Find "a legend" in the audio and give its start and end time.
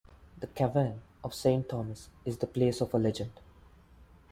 2.95-3.39